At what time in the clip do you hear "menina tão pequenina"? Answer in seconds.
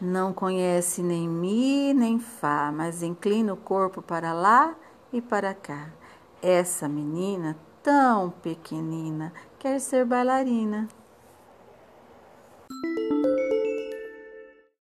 6.88-9.30